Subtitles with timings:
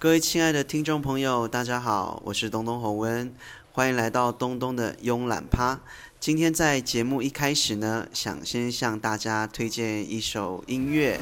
[0.00, 3.34] 各位亲爱的听众朋友，大家好，我是东东洪温，
[3.72, 5.80] 欢迎来到东东的慵懒趴。
[6.20, 11.18] 今天在节目一开始呢，想先向大家推荐一首音乐。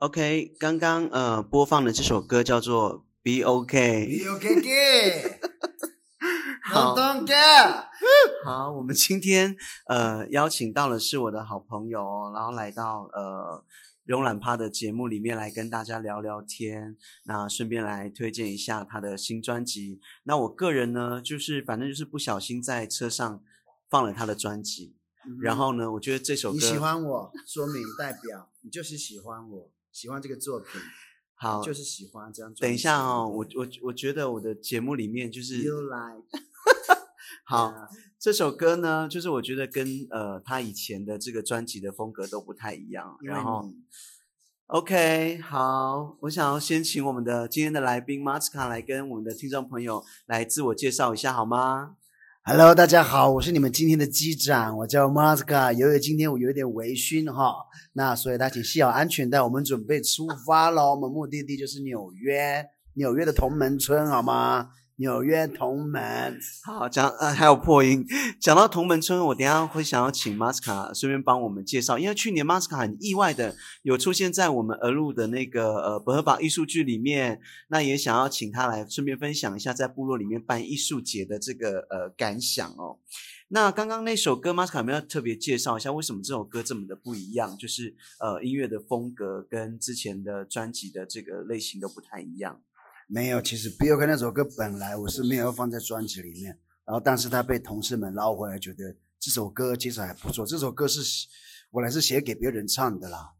[0.00, 3.04] OK，刚刚呃播放的这首歌叫做
[3.42, 4.08] 《Be OK》。
[4.40, 5.38] Can get，
[6.64, 7.84] 好 don't get。
[8.42, 9.54] 好，我们今天
[9.88, 13.62] 呃邀请到的是我的好朋友哦，然后来到呃
[14.06, 20.00] 慵懒趴的节目里面来跟大家聊聊天，那顺便来推荐一下他的新专辑。
[20.22, 23.42] 那我个人呢，就是反正就是不小心在车上
[23.90, 24.96] 放了他的专辑，
[25.42, 30.80] 然后呢，我觉得这首歌你喜欢我，说明代表你就是喜欢我，喜欢这个作品，
[31.34, 32.52] 好，就是喜欢这样。
[32.54, 36.24] 等一下哦，我我我觉得我的节目里面就是 You like
[37.44, 37.74] 好，
[38.18, 43.16] 这首歌呢，就是我觉得跟呃他以前的这个专辑的风格都不太一样。
[43.22, 43.72] 然后
[44.66, 51.96] ，OK，好，我想要先请我们的今天的来宾马斯卡来跟我们的听众朋友来自我介绍一下，好吗？
[52.42, 55.74] Hello，大家好，我是你们今天的机长，我叫 Maska。
[55.74, 57.54] 由于今天我有点微醺哈，
[57.92, 60.92] 那所以大家请系好安全带，我们准备出发喽。
[60.94, 64.70] 我们目的地就是纽约，纽约的同门村，好吗？
[65.00, 68.04] 纽约同门，好，讲呃还有破音，
[68.38, 82.98] 讲到同门村，我等下会想要请马斯卡顺便帮我们介绍，因为去年马斯卡很意外的有出现在我们俄路的那个呃博荷堡艺术剧里面，那也想要请他来顺便分享一下在部落里面办艺术节的这个呃感想哦。
[83.48, 87.56] 那刚刚那首歌，马斯卡有没有特别介绍一下，为什么这首歌这么的不一样？
[87.56, 92.60] 就是呃音乐的风格跟之前的专辑的这个类型都不太一样。
[93.12, 100.46] 没有，其实 b i l l 那首歌本来我是没有放在专辑里面，然后但是他被同事们捞回来，觉得这首歌其实还不错。
[100.46, 101.00] 这首歌是
[101.72, 103.32] 我来是写给别人唱的啦，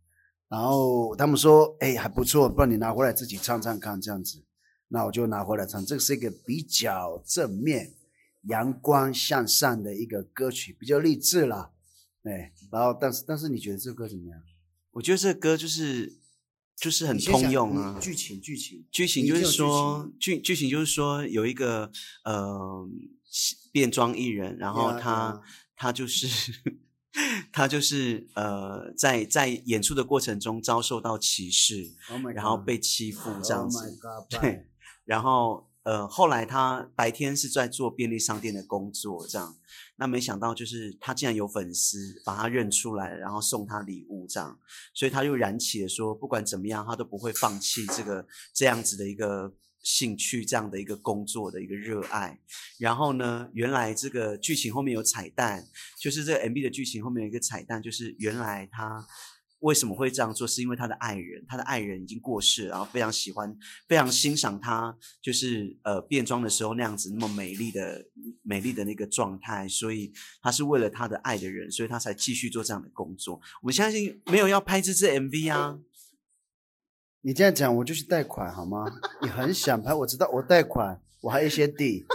[0.48, 4.42] 然后他们说，哎还不错，不然你拿回来自己唱唱看这样子。
[4.88, 7.94] 那我就拿回来唱，这是一个比较正面、
[8.48, 11.70] 阳光向上的一个歌曲，比较励志啦。
[12.24, 14.42] 对，然后但是但是你觉得这歌怎么样？
[14.90, 16.18] 我觉得这歌就是
[16.80, 21.90] 就是很通用啊，剧情剧情剧情就是说，剧剧情就是说有一个
[22.24, 22.88] 呃
[23.70, 25.40] 变装艺人，然后呀他呀
[25.76, 26.26] 他就是
[27.52, 34.66] 他就是呃在在演出的过程中遭受到歧视，Oh 然后被欺负这样 Oh 子 God，对，
[35.04, 39.56] 然后呃后来他白天是在做便利商店的工作，这样，
[40.00, 44.58] 那没想到就是他竟然有粉丝把他认出来，然后送他礼物这样，
[44.94, 52.40] 所以他又燃起了说不管怎么样他都不会放弃这个这样子的一个兴趣，这样的一个工作的一个热爱。
[52.78, 55.64] 然后呢，原来这个剧情后面有彩蛋，
[56.00, 59.06] 就是这个 MV 的剧情后面有一个彩蛋，就是原来他。
[59.60, 60.46] 为什么会这样做？
[60.46, 63.56] 是因为他的爱人，他的爱人已经过世，然后非常喜欢、
[63.86, 68.04] 非常欣赏他，就是呃变装的时候那样子那么美丽的、
[68.42, 70.12] 美丽的那个状态，所以
[70.42, 73.40] 他是为了他的爱的人，所以他才继续做这样的工作。
[73.62, 75.78] 我们相信没有要拍这支 MV 啊，
[77.20, 78.86] 你这样讲，我就去贷款好吗？
[79.20, 82.06] 你很想拍，我知道我贷款，我还有一些地，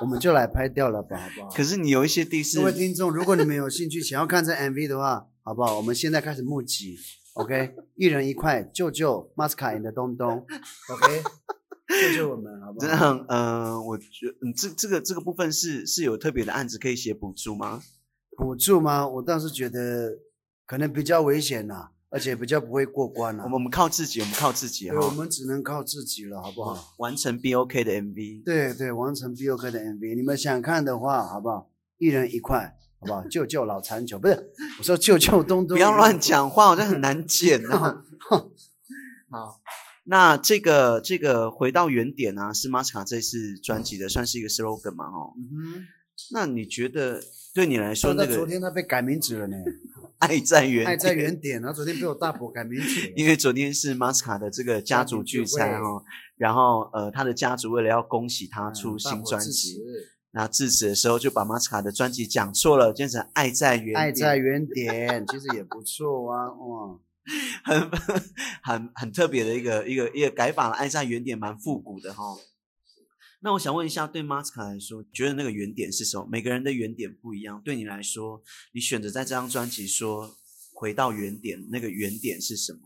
[0.00, 1.50] 我们就来拍掉了吧，好不好？
[1.54, 5.78] 可是你有一些地是各位听众，如果你们有兴趣想要看这 MV 的话，好不好？
[5.78, 6.98] 我们现在开始募集
[7.32, 10.44] ，OK，一人一块，救救 Masca 演的东东
[10.90, 11.22] ，OK，
[12.12, 12.86] 救救我们，好不好？
[12.86, 14.04] 这样，呃，我觉
[14.42, 17.80] 嗯，这这个这个部分是是有特别的案子可以写补助吗？
[18.36, 19.08] 补助吗？
[19.08, 20.18] 我倒是觉得
[20.66, 26.92] 可能比较危险呐、而且比较不会过关呐、我们我们靠自己，我们靠自己对，我，们只能靠自己了，好不好？
[26.98, 28.44] 完成 BOK 的 MV。
[28.44, 31.70] 对对，完成 B O K 的 MV，你们想看的话，好不好？
[31.96, 33.24] 一人一块，好不好？
[33.28, 36.18] 救救老残球，不是，我说救救东东， 不要乱。
[36.18, 38.04] 讲话，好像很难剪啊。
[39.30, 39.60] 好，
[40.04, 45.34] 那这个这个回到原点啊，是马斯卡这次专辑的算是一个 slogan 嘛，哦。
[45.36, 45.86] 嗯
[46.32, 47.22] 那你觉得
[47.54, 49.56] 对你来，说，那个昨天他被改名字了呢，
[50.18, 53.12] 爱在原爱在原点，啊昨天被我大伯改名字。
[53.14, 56.02] 因为昨天是马斯卡的这个家族聚餐哦，
[56.36, 59.80] 然后呃，他的家族为了要恭喜他嗯出新专辑，
[60.32, 63.96] 辞那致辞的时候就把马斯卡的专辑讲错了，变成爱在原点。
[63.96, 67.00] 爱在原点，其实也不错啊，哇。
[67.62, 67.90] 很
[68.62, 72.24] 很很特别的一个一个一个改法了，爱在原点蛮复古的哈。
[73.40, 76.26] 那我想问一下，对马斯卡来说，觉得那个原点是什么？
[76.30, 77.60] 每个人的原点不一样。
[77.62, 78.42] 对你来说，
[78.72, 80.34] 你选择在这张专辑说
[80.72, 82.80] 回到原点，那个原点是什么？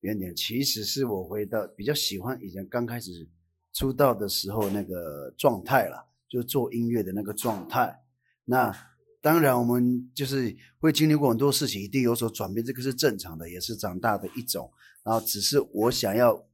[0.00, 3.26] 原点其实是我回到比较喜欢以前刚开始
[3.72, 8.00] 出道的时候那个状态啦，就做音乐的那个状态。
[8.44, 8.72] 那
[9.20, 14.70] 当然我们就是会经历过很多事情，一定有所转变，这个是正常的，也是长大的一种。
[15.02, 16.46] 然后只是我想要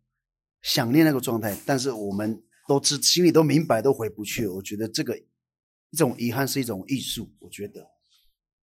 [0.62, 4.46] 想念那个状态，但是我们都知心里都明白，都回不去。
[4.46, 7.86] 我觉得这个一种遗憾是一种艺术，我觉得，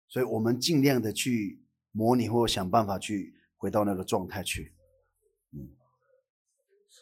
[0.08, 4.74] 所以我们尽量的去模拟或想办法去回到那个状态去。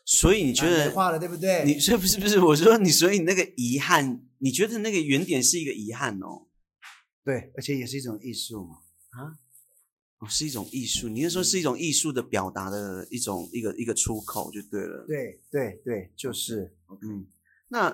[0.10, 1.66] 所以你觉得没话了，对不对？
[1.66, 6.48] 你所以不是不是我说你，所以你那个遗憾，你觉得那个原点是一个遗憾哦？
[7.26, 8.78] 对，而且也是一种艺术嘛。
[9.10, 9.36] 啊
[10.20, 11.10] 哦，是一种艺术。
[11.10, 15.06] 你是说是一种艺术的表达的一种一个一个出口就对了。
[15.06, 16.74] 对对对，就是
[17.04, 17.28] 嗯，
[17.68, 17.90] 那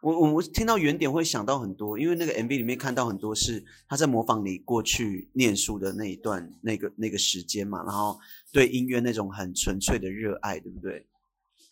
[0.00, 8.18] 我我我听到原点会想到很多，因为那个 MV 里面看到很多是他在模仿你过去念书的那一段那个那个时间嘛，然后
[8.50, 11.06] 对音乐那种很纯粹的热爱，对不对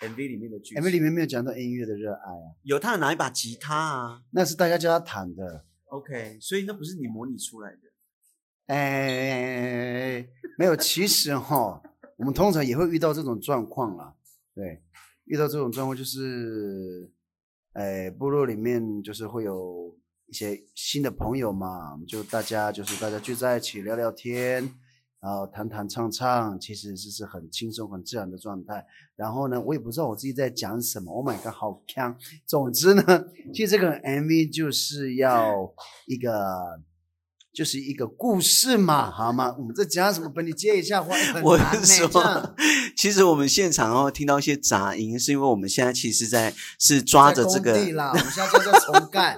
[0.01, 5.65] ？MV 里面的剧 MV 里面没有讲到音乐的热爱啊，有他拿一把吉他啊那是大家叫他弹的。
[5.87, 7.79] ，OK，所以那不是你模拟出来的。
[8.67, 10.27] 哎，
[10.57, 11.83] 没有，其实哈，
[12.17, 14.15] 我们通常也会遇到这种状况啦。
[14.55, 14.81] 对，
[15.25, 17.11] 遇到这种状况就是，
[17.73, 24.73] 哎，部落里面就是会有一些新的朋友嘛，就大家就是大家聚在一起聊聊天，
[25.21, 28.85] 然后弹弹唱唱，其实这是很轻松、很自然的状态。
[29.17, 32.17] 然后呢，我也不知道我自己在讲什么，Oh my god，好强！
[32.47, 33.03] 总之呢，
[33.53, 35.73] 其实这个 MV 就是要
[36.07, 36.81] 一个。
[37.53, 39.53] 就是一个故事嘛，好吗？
[39.59, 40.31] 我们在讲什么？
[40.33, 42.55] 帮你接一下话，我难是说
[42.97, 49.37] 其实我们现场哦听到一些杂音，是因为我们现在其实在是抓着这个工地个啦，我们现在在做重盖，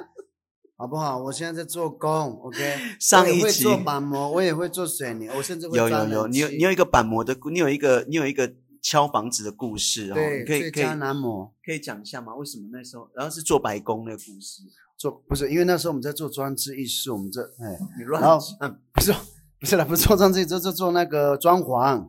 [0.76, 1.22] 好不好？
[1.22, 2.10] 我现在在做工
[2.42, 2.78] ，OK。
[2.98, 12.34] 上一我也会做板模，我也会做水泥，我甚至会有有有，你有你有一个板模的故，你有一个你有一个敲房子的故事哦，对你可以可以最佳男模可以讲一下吗？
[12.34, 14.62] 为什么那时候然后是做白工的故事？
[14.96, 19.14] 做不是因为那时候我们在做装置艺术，我们这哎，你乱然后讲嗯不是
[19.60, 22.08] 不是啦，不是做装置艺术，就就做那个装潢。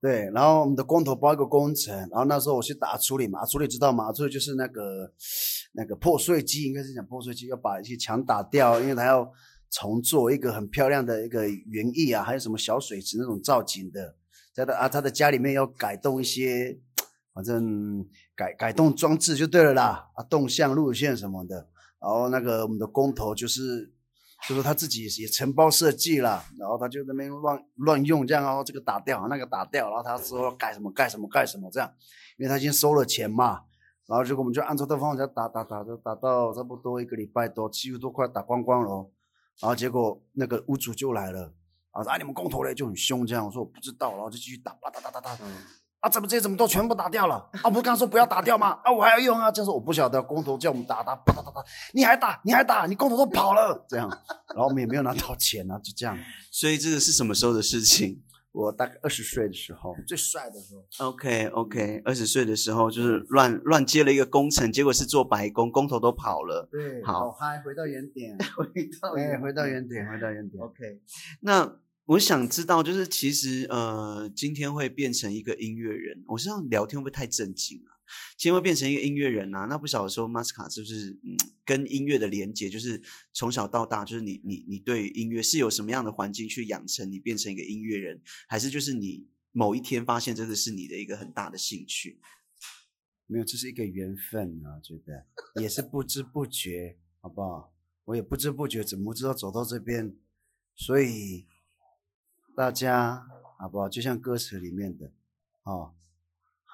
[0.00, 4.12] 对，然后我们的工头包一个工程，然后那时候我去打处理嘛，啊处理知道吗？
[4.12, 5.10] 处理就是那个
[5.74, 9.30] 那个破碎机，应该是讲破碎机，要把一些墙打掉，因为它要
[9.70, 14.16] 重做一个很漂亮的一个园艺啊，还有什么小水池那种造景的，
[14.54, 16.78] 在他啊他的家里面要改动一些，
[17.32, 21.68] 反正改改动装置就对了啦，啊动向路线什么的，
[22.00, 23.92] 然后那个我们的工头就是。
[24.46, 31.90] 就说他自己也承包设计了，然后他就那边乱乱用这样，然后这个打掉，那个打掉，然后他说改什么盖什么盖什么这样，
[32.36, 33.62] 因为他已经收了钱嘛，
[34.06, 39.10] 然后结果我们就按照这方法打打打打打到差不多一个礼拜多，几乎都快打光光了哦，
[39.60, 41.52] 然后结果那个屋主就来了，
[41.92, 45.38] 啊你们工头嘞就很凶这样，我说我不知道，然后就继续打，打打打打打，
[46.00, 47.48] 啊怎么这些怎么都全部打掉了？
[47.62, 48.78] 啊不是刚说不要打掉吗？
[48.84, 51.64] 啊我还要用啊，这样说我不晓得，工头叫我们打打打打打打，
[51.94, 54.06] 你还打你还打，你工头都跑了这样，
[54.54, 56.14] 然后我们也没有拿到钱啊，就这样。
[56.50, 58.22] 所以这个是什么时候的事情
[58.54, 66.68] 我大概二十岁的时候，最帅的时候，？OK OK，二十岁的时候就是乱乱接了一个工程，结果是做白工，工头都跑了。
[66.70, 68.66] 对，好嗨，回到原点， 回
[69.02, 70.62] 到哎，回到原点，回到原点。
[70.62, 71.00] OK，
[71.40, 77.93] 那我想知道，就是其实呃，今天会变成一个音乐人，我这样聊天会不会太震惊啊？
[78.36, 79.66] 今天会变成一个音乐人啊？
[79.66, 81.18] 那不晓得说 Masca 是不是，
[81.64, 83.00] 跟音乐的连接，就是
[83.32, 92.20] 从小到大，就是你你你对音乐是有什么样的环境去养成你变成一个音乐人，还是就是你某一天发现这个是你的一个很大的兴趣？
[93.26, 95.26] 没有，这是一个缘分啊，觉得
[95.62, 97.72] 也是不知不觉，好不好？
[98.04, 100.14] 我也不知不觉，怎么知道走到这边？
[100.76, 101.46] 所以
[102.54, 103.26] 大家
[103.58, 103.88] 好不好？
[103.88, 105.10] 就像歌词里面的
[105.62, 105.94] 哦，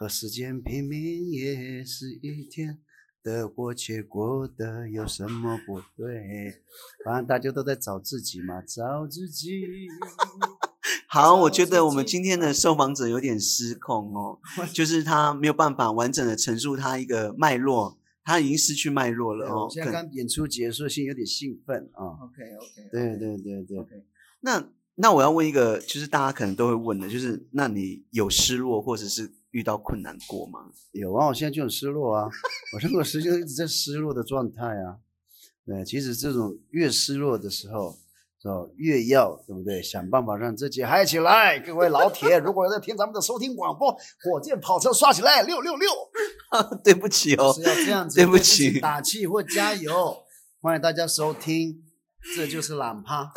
[0.01, 2.79] 和时间拼命也是一天，
[3.23, 6.63] 得过且过的有什么不对？
[7.05, 9.61] 反正大家都在找自己嘛，找自己。
[11.07, 14.39] 好，我觉得我们今天的受访者有点失控哦，
[14.73, 19.71] 就是他没有办法完整的陈述他一个脉络，他已经失去脉络了哦对我。
[19.71, 22.25] 现在刚演出结束，心有点兴奋啊。
[22.25, 24.07] OK OK，对对对对，
[24.41, 30.61] 那那我要问一个，就是大家可能都会问的，就是那你有失落或者是遇到困难过吗？
[30.93, 32.29] 有啊，我现在就很失落啊，
[32.75, 34.99] 我这个时间一直在失落的状态啊。
[35.67, 37.97] 对，其实这种越失落的时候，
[38.41, 38.55] 是吧？
[38.77, 39.83] 越要对不对？
[39.83, 41.59] 想办法让自己嗨起来。
[41.61, 45.91] 各位老铁，如果有在听咱们的收听广播，火箭跑车刷起来，六六六！
[46.83, 50.25] 对不起哦是，要这样子对不起打气或加油。
[50.61, 51.85] 欢迎大家收听，
[52.37, 53.33] 这就是懒趴，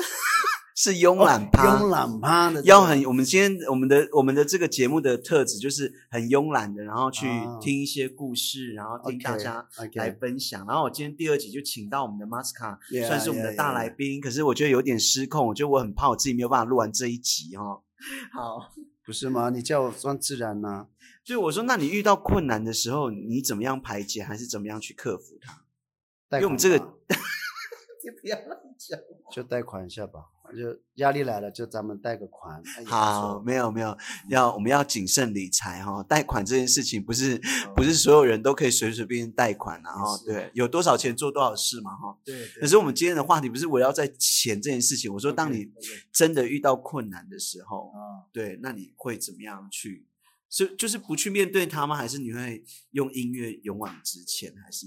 [0.75, 10.65] 是慵懒趴，慵懒趴的要很，我们今天我们的我们的这个节目的特质就是很慵懒的，然后去啊听一些故事，然后听大家来分享。
[10.65, 17.83] 然后我今天第二集就请到我们的 Masca，Yeah，算是我们的大来宾，可是我觉得有点失控，我觉得我很怕我自己没有办法录完这一集哦。
[18.33, 18.71] 好，
[19.05, 19.49] 不是吗？
[19.49, 20.87] 你叫我算自然呢、
[21.23, 26.37] 所以我说，那你遇到困难的时候，你怎么样排解，还是怎么样去克服它？
[26.37, 26.93] 因为我们这个吧，
[28.03, 28.99] 你不要乱讲。
[29.31, 32.61] 就贷款一下吧，就压力来了，就咱们贷个款。
[32.85, 33.97] 好，没有没有，
[34.29, 37.35] 要我们要谨慎理财哈、贷款这件事情不是
[37.67, 45.71] 哦不是所有人都可以随随便便贷款啊哈、是对，有多少钱做多少事嘛哈、对可是我们今天的话题不是围绕在钱这件事情，我说当你
[46.11, 50.07] 真的遇到困难的时候，啊，对，那你会怎么样去？
[50.49, 51.95] 是就是不去面对它吗？
[51.95, 54.53] 还是你会用音乐勇往直前？
[54.63, 54.85] 还是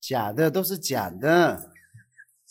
[0.00, 1.70] 假的都是假的。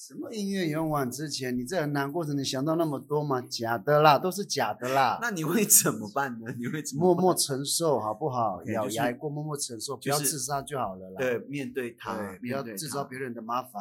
[0.08, 1.56] 什么音乐勇往直前？
[1.56, 3.40] 你这很难过时，你想到那么多吗？
[3.40, 5.20] 假的啦，都是假的啦。
[5.22, 6.52] 那你会怎么办呢？
[6.58, 11.18] 你会怎么办默默承受好不好咬牙一过，默默承受，不就是要自杀就好了啦。
[11.20, 13.74] 对面对他，对，不要制造别人的麻烦。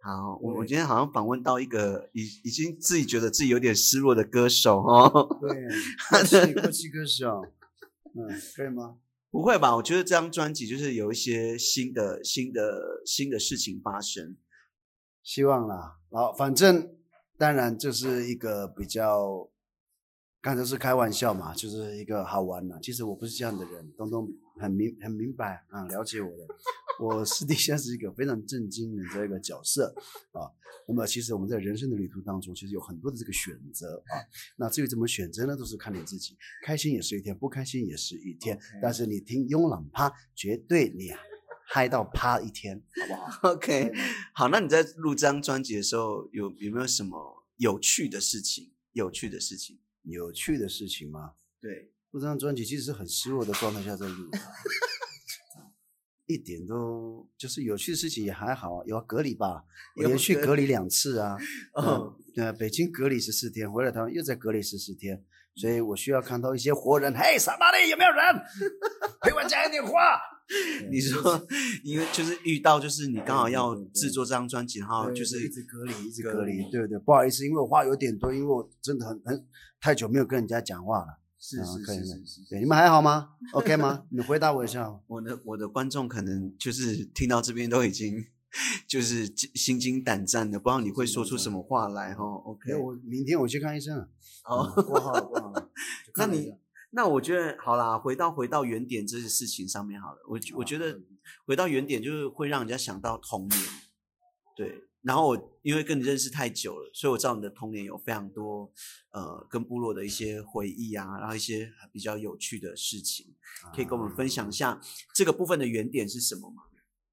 [0.00, 5.38] 好，我我今天好像访问到一个已已经自己觉得自己有点失落的歌手哦。
[5.42, 5.68] 对，
[6.08, 7.44] 过气过气歌手，
[8.16, 8.96] 嗯，可以吗？
[9.30, 9.76] 不会吧？
[9.76, 14.36] 我觉得这张专辑就是有一些新的、新的、新的事情发生。
[15.26, 15.98] 希望啦。
[16.12, 16.88] 好，反正
[17.36, 19.50] 当然这是一个比较，
[20.40, 22.78] 刚才是开玩笑嘛，就是一个好玩的。
[22.80, 24.28] 其实我不是这样的人，东东
[24.60, 26.46] 很明很明白啊，了解我的。
[27.02, 29.92] 我私底下是一个非常震惊的这个角色
[30.30, 30.46] 啊。
[30.86, 34.22] 那么其实我们在人生的旅途当中，其实有很多的这个选择啊。
[34.56, 36.36] 那至于怎么选择呢，都是看你自己。
[36.64, 38.56] 开心也是一天，不开心也是一天。
[38.80, 41.10] 但是你听慵懒趴，绝对你
[41.68, 43.40] 嗨到趴一天，好不好？
[43.52, 43.92] OK，
[44.32, 48.72] 好，那你在录这张专辑的时候，有有没有什么有趣的事情？
[48.92, 49.78] 有趣的事情？
[50.02, 51.32] 有趣的事情吗？
[51.60, 54.38] 对，录这张专辑其实是很失落的状态下在录的，
[56.26, 59.64] 一点都就是有趣的事情也还好啊，有隔离吧，
[59.96, 61.36] 我连续隔隔离两次啊，
[61.74, 65.24] 哦嗯，对，北京隔离十四天，回来台湾又在隔离十四天，
[65.56, 68.22] 所以我需要看到一些活人，嘿，萨巴利有没有人
[69.22, 70.20] 陪我讲一点话？
[70.90, 71.46] 你说，
[71.82, 79.44] 因为就是遇到，就是你刚好要制作这张专辑，然后就是一直隔离，一直隔隔离离，对对，不好意思，因为我话有点多，因为我真的很很
[79.80, 81.18] 太久没有跟人家讲话了。
[81.38, 83.30] 是是是是是，对，你们还好吗？
[83.52, 84.04] OK 吗？
[84.10, 84.88] 你回答我一下。
[85.06, 88.24] 我的我的观众可能就是听到这边都已经
[88.88, 92.24] 就是心惊胆战的，不知道你会说出什么话来哈。
[92.24, 94.08] OK，哎，我明天我去看医生了。
[94.48, 95.70] 哦，嗯挂号了，挂号了。
[96.16, 96.54] 那你
[96.90, 100.20] 那我觉得好啦，回到回到原点这些事情上面好了。
[100.28, 101.00] 我我觉得
[101.44, 103.60] 回到原点就是会让人家想到童年，
[104.56, 104.84] 对。
[105.02, 108.72] 然后我因为跟你认识太久了，所以我知道你的童年有非常多
[109.12, 113.36] 呃跟部落的一些回忆啊，然后一些比较有趣的事情，
[113.72, 114.80] 可以跟我们分享一下
[115.14, 116.64] 这个部分的原点是什么吗？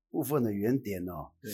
[0.10, 1.52] 部分的原点哦，对，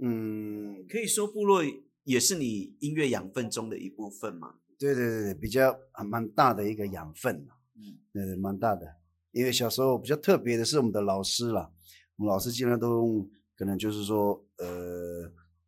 [0.00, 1.64] 嗯，可以说部落
[2.04, 4.54] 也是你音乐养分中的一部分嘛？
[4.78, 8.96] 对对对对，比较还蛮大的一个养分啊嗯，对对，蛮大的。
[9.32, 11.70] 因为小时候比较特别的是我们的老师啦，
[12.16, 15.22] 我们老师基本上都用，可能就是说，呃，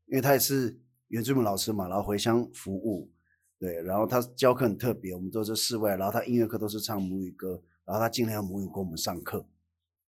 [0.07, 3.11] 因为他也是原住民老师嘛，然后回乡服务，
[3.59, 9.47] 对，然后他教课很特别，我们都是室外，然后他音乐课都是唱母语歌，然后他尽量用母语给我们上课，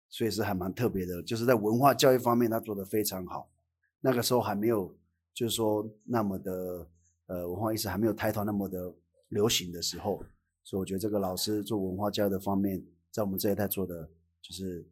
[0.09, 3.51] 所以是还蛮特别的，就是在文化教育方面他做得非常好。
[3.99, 4.97] 那个时候还没有，
[5.33, 6.87] 就是说那么的
[7.27, 8.93] 呃文化意识还没有抬头那么的
[9.29, 10.23] 流行的时候，
[10.63, 14.09] 所以我觉得这个老师做文化教育的方面，在我们这一代做的
[14.41, 14.87] 就是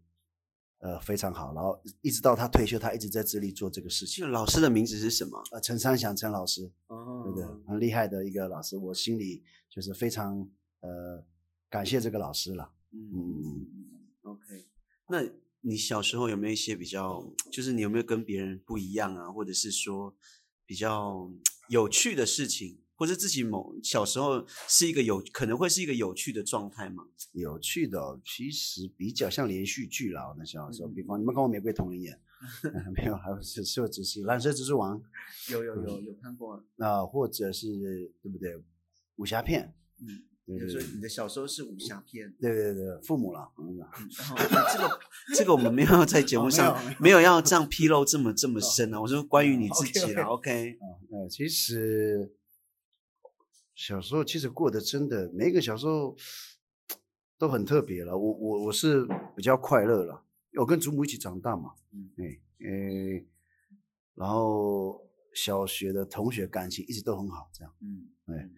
[0.80, 1.54] 呃非常好。
[1.54, 4.24] 然后一直到他退休，他一直在致力做这个事情。
[4.24, 5.42] 这个老师的名字是什么？
[5.52, 7.46] 呃，陈三祥陈老师，哦对不对？
[7.68, 11.24] 很厉害的一个老师，我心里就是非常呃
[11.70, 12.72] 感谢这个老师了。
[12.92, 13.68] 嗯嗯
[14.24, 14.42] ，OK。
[15.08, 15.24] 那
[15.62, 20.16] 你小时候有没有一些比较，就是你有没有跟别人不一样啊，或者是说
[20.66, 21.32] 比较
[21.70, 27.08] 有趣的事情，或者自己某小时候是一个有可能会是一个有趣的状态吗？
[27.34, 30.28] 有趣的哦、其实比较像连续剧啦。
[30.30, 32.20] 我那小时候，嗯比方你们看过《玫瑰童林演》
[32.96, 33.16] 没有？
[33.16, 35.00] 还有是是只是《蓝色蜘蛛王》
[35.52, 38.60] 有有有有看过，啊、或者是对不对？
[39.18, 40.24] 武侠片，嗯，
[40.58, 43.78] 比如说你的小时候是武侠片，对对对，父母啦，嗯，
[44.72, 45.00] 这个
[45.36, 49.02] 这个我们没有在节目上哦没有要这样披露这么这么深啊。
[49.02, 50.78] 我说关于你自己啦，OK，
[51.12, 52.34] 呃，其实
[53.76, 56.16] 小时候其实过得真的每一个小时候
[57.38, 58.18] 都很特别了。
[58.18, 60.24] 我我我是比较快乐了，
[60.60, 63.26] 我跟祖母一起长大嘛，嗯哎诶，
[64.14, 68.50] 然后小学的同学感情一直都很好，这样，嗯，哎，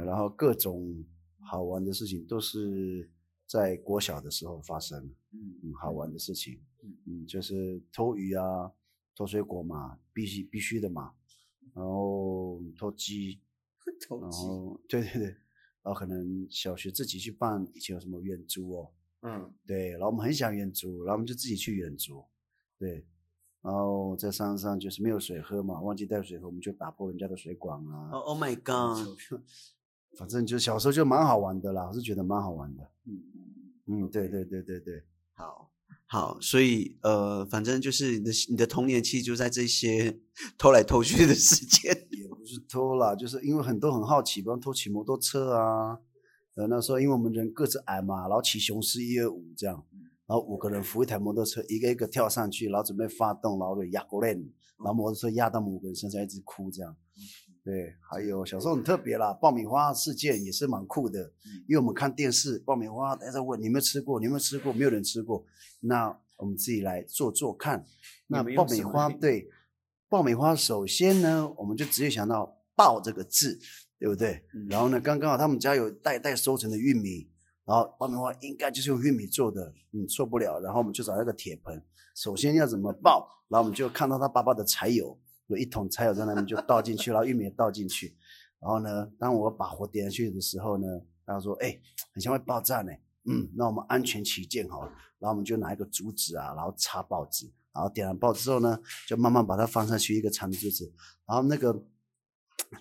[0.00, 1.04] 然后各种
[1.40, 3.08] 好玩的事情都是
[3.46, 4.98] 在国小的时候发生。
[5.34, 8.70] 嗯嗯，好玩的事情，嗯嗯，就是偷鱼啊，
[9.16, 11.14] 偷水果嘛，必须必须的嘛，
[11.74, 13.40] 然后偷鸡，
[14.06, 15.24] 偷鸡，然，后对对对，
[15.82, 18.90] 然后可能小学自己去办，以前有什么远足哦，
[19.22, 22.22] 嗯对，然后我们很想远足，然后我们就自己去远足，
[22.78, 23.06] 对，
[23.62, 29.18] 然后在山上就是没有水喝嘛，忘记带水喝，我们就打破人家的水管啊，哦，Oh my God，
[30.18, 33.22] 反正就小时候就蛮好玩的啦，我是觉得蛮好玩的，嗯。
[33.86, 35.02] 嗯，对对对对对。
[35.34, 35.72] 好
[36.06, 40.20] 好，所以呃，反正就是你的你的童年期就在这些
[40.56, 41.90] 偷来偷去的时间。
[42.12, 45.98] 也不是偷啦，就是因为很多很好奇，比方偷骑摩托车啊。
[46.54, 49.84] 呃，那时候因为我们人个子矮嘛，然后骑雄狮一二五这样，
[50.26, 54.42] 然后五个人扶一台摩托车，一个一个跳上去，然后准备发动，然后就压过来，然
[54.84, 56.94] 后摩托车压到我们五个人身上，一直哭这样。
[57.64, 61.32] 对，还有小时候很特别啦，爆米花事件也是蛮酷的，
[61.68, 64.72] 因为我们看电视，爆米花大家在问你有没有吃过，你有没有吃过？
[64.72, 65.44] 没有人吃过，
[65.80, 67.84] 那我们自己来做做看。
[68.26, 69.48] 那爆米花对，
[70.08, 73.56] 爆米花首先呢，我们就直接想到“爆”这个字，
[73.96, 74.44] 对不对？
[74.54, 77.30] 嗯然后呢，刚刚好他们家有代代收成的玉米，
[77.64, 80.58] 然后爆米花应该就是用玉米做的，嗯，错不了。
[80.58, 81.80] 然后我们就找那个铁盆，
[82.16, 85.16] 首先要怎么爆，然后我们就看到他爸爸的柴油，
[85.52, 88.16] 有一桶柴油在那边就倒进去，然后玉米也倒进去。
[88.58, 90.86] 然后呢，当我把火点下去的时候呢，
[91.26, 91.78] 他说：“哎，
[92.12, 92.92] 很像会爆炸呢。”
[93.24, 94.88] 嗯，那我们安全起见好了，
[95.20, 100.92] 然后我们就拿一个竹子啊，然后插报纸，然后点完报纸之后呢，就慢慢把它放上去一个长的竹子，
[101.26, 101.84] 然后那个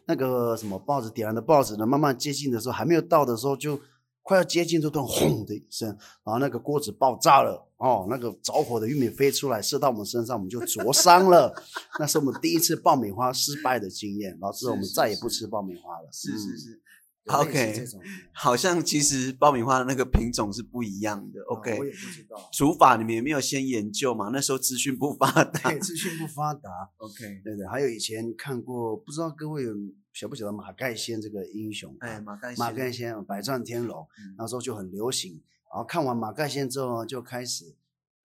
[0.08, 3.80] 那个什么报纸点燃的报纸呢，慢慢接近的时候，还没有到的时候，就
[4.24, 5.88] 快要接近，这段轰的一声，
[6.24, 11.54] 然后那个锅子爆炸了，哦，那个着火的玉米飞出来，射到我们身上，我们就灼伤了。
[12.00, 16.10] 那是我们第一次爆米花失败的经验，然后之后我们再也不吃爆米花了。
[16.12, 16.82] 是是是
[17.28, 17.86] ，OK，
[18.32, 21.40] 好像其实爆米花的那个品种是不一样的。
[21.42, 24.30] 啊 OK，我也不知道，煮法你们也没有先研究嘛？
[24.34, 25.80] 那时候资讯不发达对，。
[25.80, 26.70] 资讯不发达。
[26.98, 29.74] OK，对对，还有以前看过，不知道各位有
[30.14, 31.96] 晓不晓得马盖先这个英雄？
[32.00, 35.42] 哎，马盖马先盖先百战天龙嗯，那时候就很流行。
[35.72, 37.76] 然后看完马盖先之后呢，就开始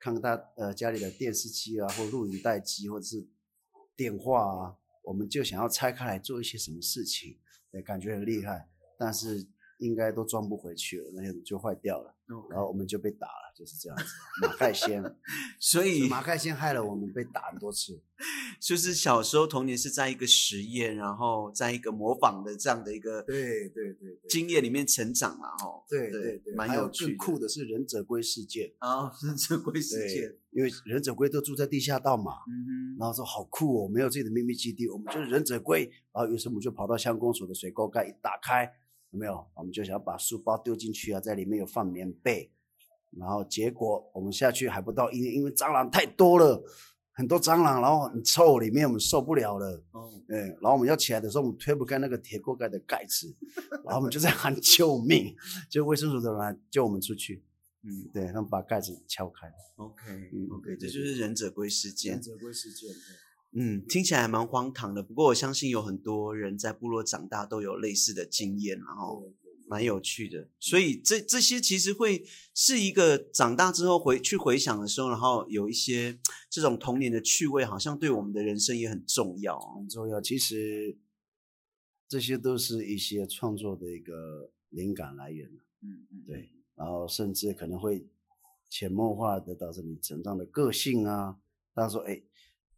[0.00, 3.24] 看大呃家里的电视机啊，或录影带机，或者是
[3.94, 7.38] 电话啊，我们就想要拆开来做一些什么事情，
[7.70, 9.46] 对，感觉很厉害，但是
[9.78, 12.14] 应该都装不回去了，那些就坏掉了
[12.50, 14.04] 然后我们就被打了，就是这样子。
[14.42, 15.00] 马盖先，
[15.61, 18.02] 所以马盖先害了我们被打很多次。
[18.59, 25.85] 就是小时候童年是在一个实验，然后在一个模仿的这样的一个对对对对经验里面成长了哈。
[25.88, 28.72] 对对对对，蛮有有趣酷的是忍者龟事件。
[28.78, 35.85] 啊， 忍者龟事件对。，因为忍者龟都住在地下道嘛，嗯然后说好酷哦，没有自己的秘密基地，我们就是忍者龟。
[36.12, 38.68] 然后于是我们就跑到乡公所的水沟盖一打开，
[39.10, 39.46] 有没有？
[39.54, 42.50] 我们就想要把书包丢进去啊，在里面有放棉被。
[43.18, 46.62] 然后结果我们下去还不到一年，因为蟑螂太多了，
[47.12, 49.82] 很多蟑螂，然后很臭，里面我们受不了了。
[49.92, 53.34] 哼，哦，对，然后我们要起来的时候，我们推不开那个铁锅盖的盖子，
[53.84, 55.34] 然后我们就在喊救命，
[55.70, 57.42] 就卫生署的人来救我们出去。
[57.88, 59.46] 嗯对，他们把盖子敲开。
[59.76, 60.02] ，OK
[60.34, 62.14] 嗯 OK，这就是忍者龟事件。
[62.14, 62.90] 忍者龟事件，
[63.58, 69.32] 嗯，听起来还蛮荒唐的，不过我相信有很多人在部落长大都有类似的经验，然后
[69.66, 70.50] 蛮有趣的。
[70.60, 76.18] 所以这这些其实会是一个长大之后回去回想的时候，然后有一些
[76.50, 79.76] 这种童年的趣味，好像对我们的人生也很重要哦。
[79.78, 80.20] 很重要。
[80.20, 80.98] 其实
[82.06, 85.48] 这些都是一些创作的一个灵感来源
[85.80, 88.06] 嗯嗯，对，然后甚至可能会
[88.68, 91.38] 潜移默化的导致你成长的个性啊。
[91.74, 92.22] 大家说，哎，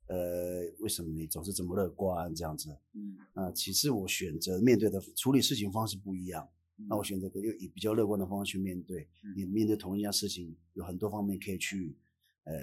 [0.09, 2.77] 呃，为什么你总是这么乐观这样子？
[2.94, 6.49] 嗯，啊，其实我选择面对的处理事情方式不一样。
[6.88, 9.09] 那我嗯选择个又以比较乐观的方式去面对。
[9.25, 11.97] 嗯你面对同一件事情，有很多方面可以去
[12.44, 12.55] 呃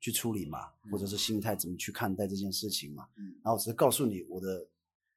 [0.00, 3.08] 去处理嘛，或者是心态怎么去看待这件事情嘛。
[3.16, 4.66] 嗯然后只是告诉你我的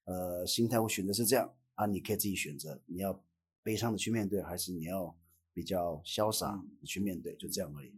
[0.05, 3.19] 呃心态，我选择是这样啊，你可以自己选择，你要
[3.63, 5.13] 悲伤的去面对，还是你要
[5.51, 7.91] 比较潇洒嗯的去面对，就这样而已。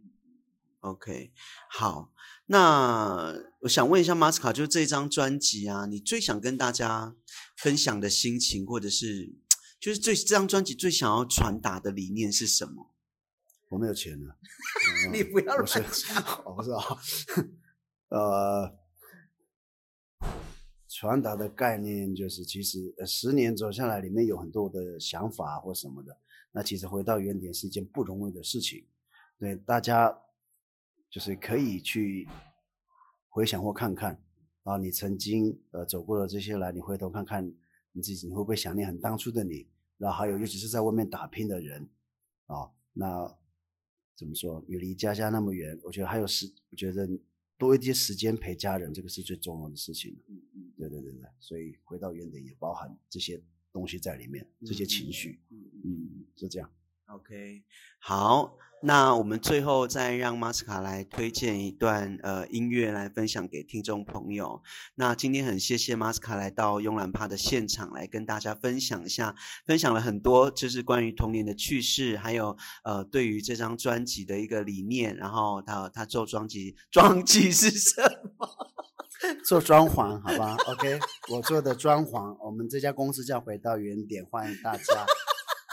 [0.80, 1.32] OK，
[1.70, 2.12] 好，
[2.46, 7.16] 那我想问一下马斯卡，就是这张专辑啊，你最想跟大家
[7.56, 9.34] 分享的心情，或者是
[9.80, 12.94] 就是最这张专辑最想要传达的理念是什么？
[13.70, 14.38] 我没有钱了。
[15.06, 16.98] 嗯你不要我是乱 讲我不知道。
[18.08, 18.72] 呃，
[20.88, 26.16] 传达的概念就是，其实呃十年走下来，里面有很多的想法或什么的。
[26.52, 28.86] 那其实回到原点是一件不容易的事情。
[29.38, 30.18] 对大家，
[31.10, 32.28] 就是可以去
[33.28, 34.22] 回想或看看
[34.62, 37.46] 啊，你曾经呃走过的这些来，你回头看看
[37.92, 39.66] 你自己，你会不会想念很当初的你？
[39.96, 41.88] 然后还有，尤其是在外面打拼的人
[42.46, 43.36] 啊，那
[44.14, 44.64] 怎么说？
[44.68, 47.08] 你离家乡那么远，我觉得还有时，我觉得
[47.56, 50.16] 多一些时间陪家人，这个是最重要的事情。
[50.28, 53.42] 嗯嗯，对对对对，所以回到原点也包含这些
[53.72, 56.70] 东西在里面，这些情绪，嗯，是这样。
[57.10, 57.62] OK，
[57.98, 64.62] 好，那我们最后再让马斯卡来推荐一段呃音乐来分享给听众朋友。
[64.96, 78.02] 那今天很谢谢马斯卡来到慵懒趴的现场来跟大家分享一下，分享了很多就是关于童年的趣事，还有呃对于这张专辑的一个理念，然后他他做专辑专辑是什
[78.36, 78.46] 么？
[79.46, 80.98] 做装潢，好吧？OK，
[81.30, 85.06] 我做的装潢，我们这家公司叫回到原点，欢迎大家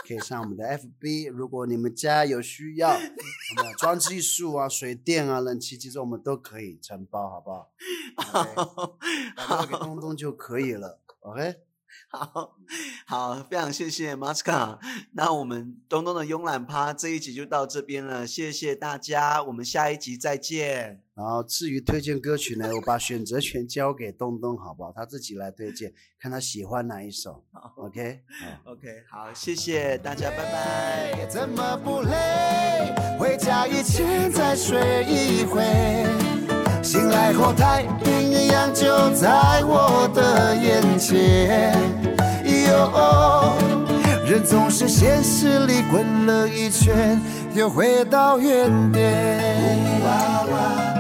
[0.06, 1.32] 可以上我们的 FB。
[1.32, 7.72] 如果你们家有需要，我们有装技术啊、水电啊、冷气，其实我们都可以承包，好不好？
[8.94, 9.02] OK，
[9.36, 11.02] 打电话给东东就可以了。
[11.22, 11.56] OK，
[12.16, 12.56] 好
[13.06, 14.80] 好，非常谢谢马斯卡。
[15.14, 21.02] 那我们东东的慵懒趴这一集就到这边了，谢谢大家，我们下一集再见。
[21.14, 24.92] 然后至于推荐歌曲呢，我把选择权交给东东，好不好？
[24.94, 27.44] 他自己来推荐，看他喜欢哪一首。
[27.78, 28.22] OK，
[28.64, 28.72] 好。
[28.74, 31.26] OK，好，谢谢大家，拜拜。
[31.28, 32.94] 怎么不累？
[33.18, 35.64] 回家以前再睡一会，
[36.86, 41.76] 醒来后太平洋就在我的眼前。
[42.70, 43.56] 哟，
[44.24, 47.20] 人总是现实里滚了一圈，
[47.56, 49.80] 又回到原点。
[50.06, 50.95] 哇哇，